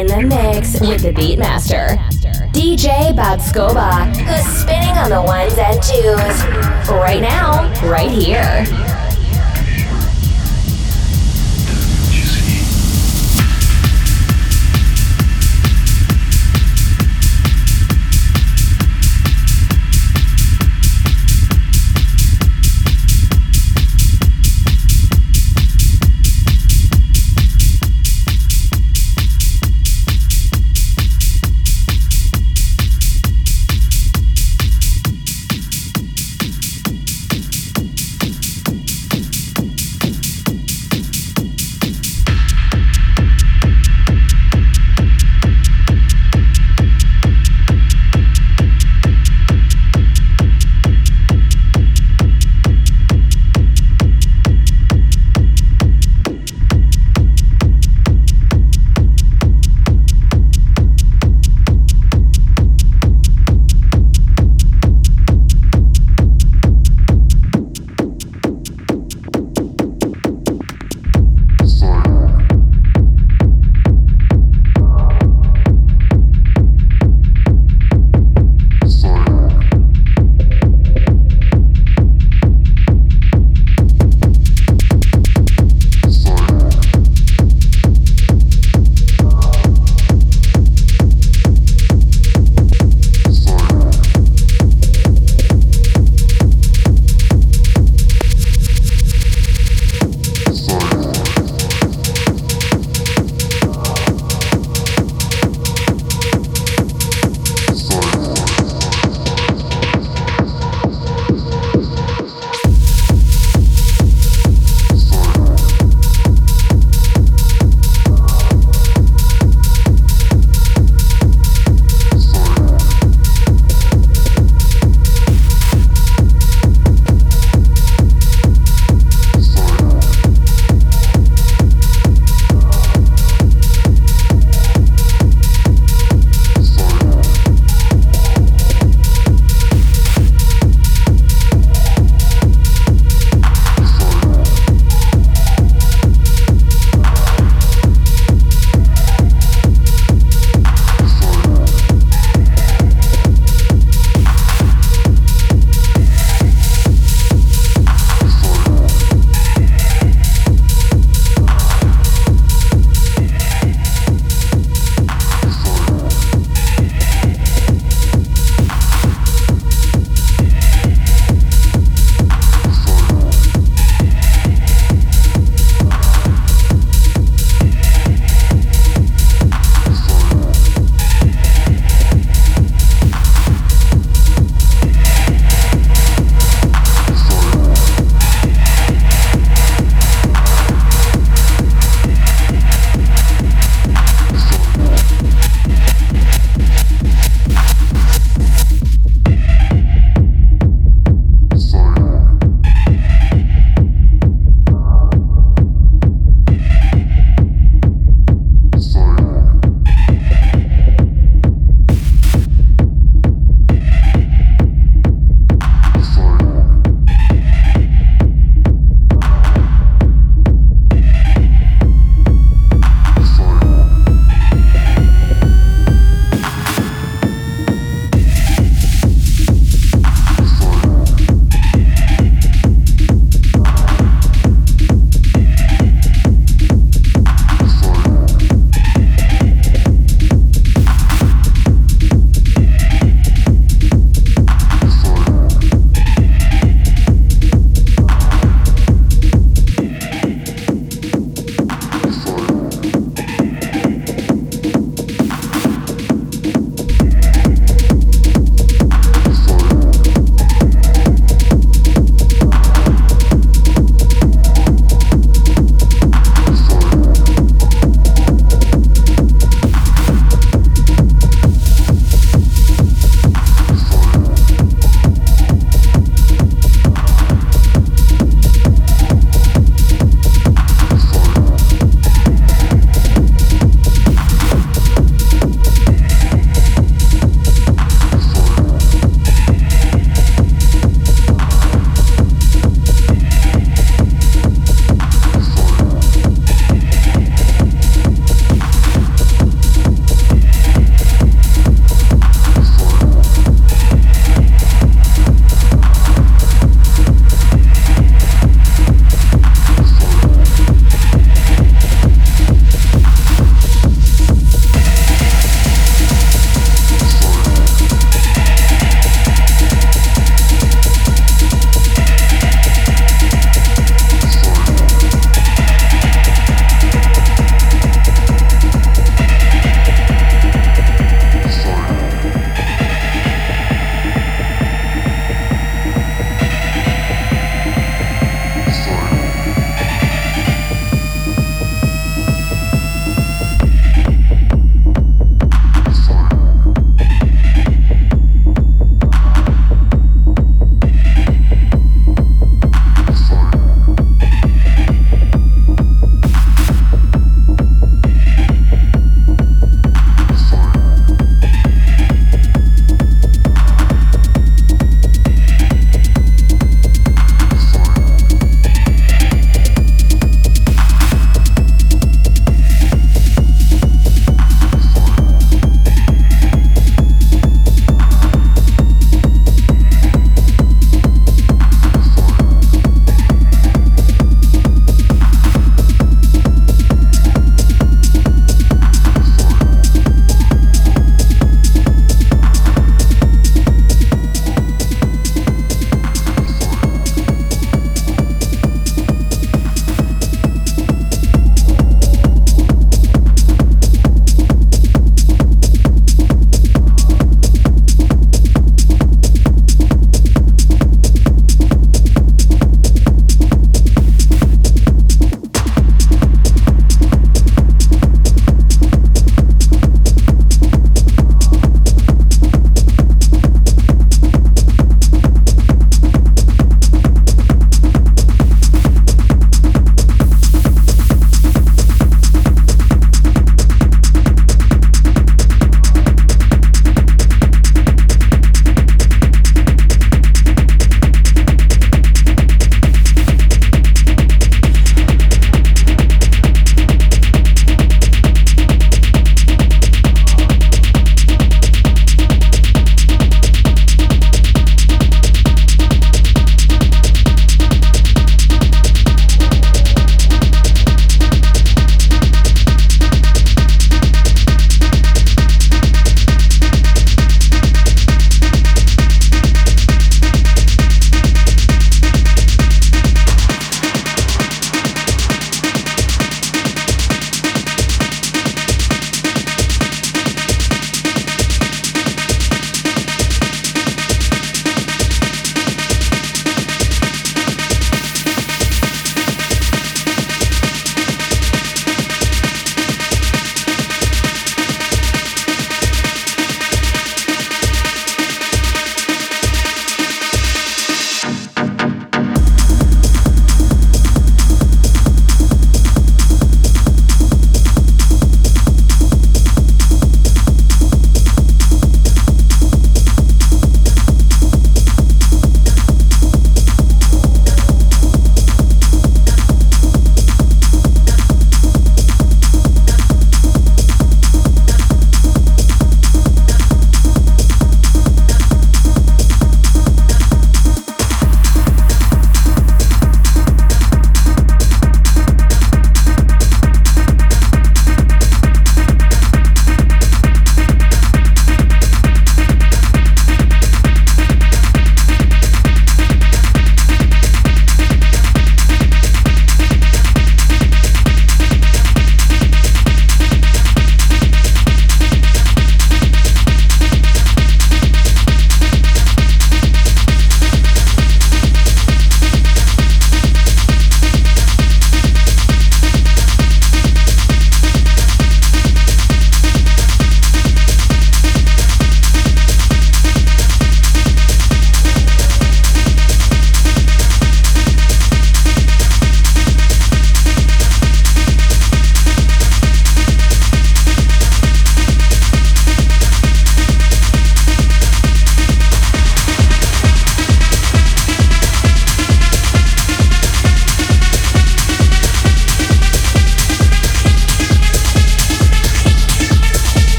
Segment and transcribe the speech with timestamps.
[0.00, 1.98] in the mix with the Beatmaster,
[2.52, 6.88] DJ Badskoba, who's spinning on the ones and twos.
[6.88, 8.64] Right now, right here.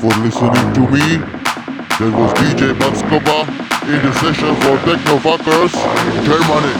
[0.00, 1.18] For listening to me.
[1.98, 3.44] That was DJ Badskoba
[3.84, 5.74] in the session for Techno Fuckers,
[6.24, 6.74] Germany.